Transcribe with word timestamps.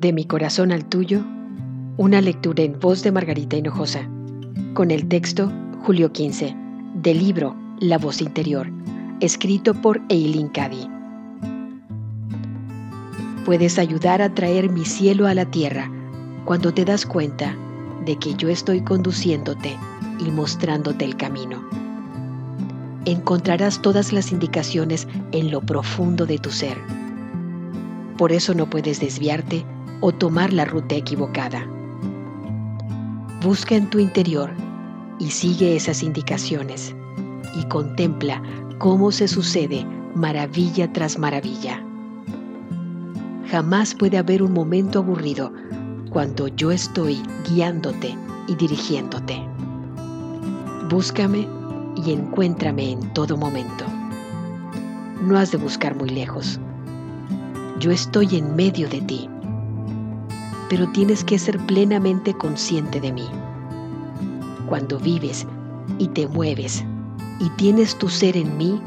De 0.00 0.14
mi 0.14 0.24
corazón 0.24 0.72
al 0.72 0.86
tuyo, 0.86 1.20
una 1.98 2.22
lectura 2.22 2.62
en 2.62 2.80
voz 2.80 3.02
de 3.02 3.12
Margarita 3.12 3.58
Hinojosa, 3.58 4.08
con 4.72 4.90
el 4.90 5.06
texto 5.06 5.52
Julio 5.82 6.10
15, 6.10 6.56
del 6.94 7.18
libro 7.18 7.54
La 7.80 7.98
voz 7.98 8.22
interior, 8.22 8.66
escrito 9.20 9.74
por 9.74 10.00
Eileen 10.08 10.48
Cady. 10.48 10.88
Puedes 13.44 13.78
ayudar 13.78 14.22
a 14.22 14.34
traer 14.34 14.70
mi 14.70 14.86
cielo 14.86 15.26
a 15.26 15.34
la 15.34 15.44
tierra 15.44 15.92
cuando 16.46 16.72
te 16.72 16.86
das 16.86 17.04
cuenta 17.04 17.54
de 18.06 18.16
que 18.16 18.32
yo 18.36 18.48
estoy 18.48 18.80
conduciéndote 18.80 19.76
y 20.18 20.30
mostrándote 20.30 21.04
el 21.04 21.18
camino. 21.18 21.62
Encontrarás 23.04 23.82
todas 23.82 24.14
las 24.14 24.32
indicaciones 24.32 25.06
en 25.32 25.50
lo 25.50 25.60
profundo 25.60 26.24
de 26.24 26.38
tu 26.38 26.48
ser. 26.48 26.78
Por 28.16 28.32
eso 28.32 28.54
no 28.54 28.64
puedes 28.64 28.98
desviarte 28.98 29.62
o 30.00 30.12
tomar 30.12 30.52
la 30.52 30.64
ruta 30.64 30.94
equivocada. 30.94 31.66
Busca 33.42 33.74
en 33.74 33.88
tu 33.88 33.98
interior 33.98 34.50
y 35.18 35.30
sigue 35.30 35.76
esas 35.76 36.02
indicaciones 36.02 36.94
y 37.54 37.64
contempla 37.64 38.42
cómo 38.78 39.12
se 39.12 39.28
sucede 39.28 39.86
maravilla 40.14 40.92
tras 40.92 41.18
maravilla. 41.18 41.82
Jamás 43.50 43.94
puede 43.94 44.18
haber 44.18 44.42
un 44.42 44.52
momento 44.52 45.00
aburrido 45.00 45.52
cuando 46.10 46.48
yo 46.48 46.70
estoy 46.70 47.20
guiándote 47.48 48.16
y 48.46 48.54
dirigiéndote. 48.54 49.42
Búscame 50.88 51.46
y 51.96 52.12
encuéntrame 52.12 52.92
en 52.92 53.12
todo 53.12 53.36
momento. 53.36 53.84
No 55.22 55.38
has 55.38 55.52
de 55.52 55.58
buscar 55.58 55.94
muy 55.96 56.10
lejos. 56.10 56.58
Yo 57.78 57.90
estoy 57.90 58.36
en 58.36 58.56
medio 58.56 58.88
de 58.88 59.00
ti, 59.02 59.28
pero 60.70 60.88
tienes 60.92 61.24
que 61.24 61.36
ser 61.36 61.58
plenamente 61.66 62.32
consciente 62.32 63.00
de 63.00 63.12
mí. 63.12 63.26
Cuando 64.66 65.00
vives 65.00 65.44
y 65.98 66.06
te 66.06 66.28
mueves 66.28 66.84
y 67.40 67.48
tienes 67.56 67.98
tu 67.98 68.08
ser 68.08 68.36
en 68.36 68.56
mí, 68.56 68.80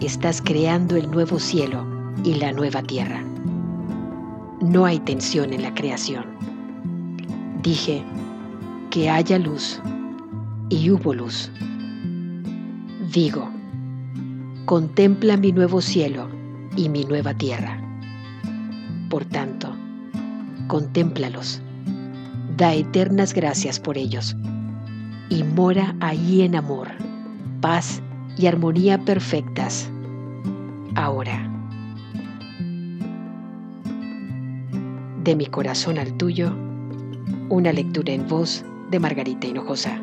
estás 0.00 0.42
creando 0.42 0.96
el 0.96 1.08
nuevo 1.08 1.38
cielo 1.38 1.86
y 2.24 2.34
la 2.34 2.50
nueva 2.50 2.82
tierra. 2.82 3.22
No 4.60 4.86
hay 4.86 4.98
tensión 4.98 5.52
en 5.52 5.62
la 5.62 5.72
creación. 5.72 6.24
Dije 7.62 8.02
que 8.90 9.08
haya 9.08 9.38
luz 9.38 9.80
y 10.68 10.90
hubo 10.90 11.14
luz. 11.14 11.48
Digo, 13.12 13.48
contempla 14.64 15.36
mi 15.36 15.52
nuevo 15.52 15.80
cielo 15.80 16.28
y 16.76 16.88
mi 16.88 17.04
nueva 17.04 17.34
tierra. 17.34 17.80
Por 19.08 19.24
tanto, 19.24 19.77
contémplalos, 20.68 21.60
da 22.56 22.74
eternas 22.74 23.34
gracias 23.34 23.80
por 23.80 23.98
ellos 23.98 24.36
y 25.30 25.42
mora 25.42 25.94
ahí 26.00 26.42
en 26.42 26.54
amor, 26.54 26.88
paz 27.60 28.00
y 28.36 28.46
armonía 28.46 29.04
perfectas. 29.04 29.90
Ahora. 30.94 31.50
De 35.24 35.36
mi 35.36 35.46
corazón 35.46 35.98
al 35.98 36.16
tuyo, 36.16 36.54
una 37.50 37.72
lectura 37.72 38.12
en 38.12 38.26
voz 38.26 38.64
de 38.90 38.98
Margarita 38.98 39.46
Hinojosa. 39.46 40.00